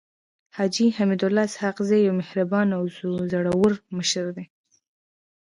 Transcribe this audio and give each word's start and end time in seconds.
حاجي 0.55 0.85
حميدالله 0.97 1.43
اسحق 1.49 1.77
زی 1.89 1.99
يو 2.07 2.13
مهربانه 2.21 2.73
او 2.79 2.83
زړور 3.31 3.73
مشر 3.97 4.25
دی. 4.35 4.45